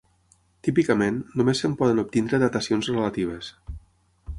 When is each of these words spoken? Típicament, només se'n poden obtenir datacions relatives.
Típicament, 0.67 1.19
només 1.41 1.63
se'n 1.65 1.77
poden 1.83 2.03
obtenir 2.05 2.43
datacions 2.49 2.95
relatives. 2.97 3.57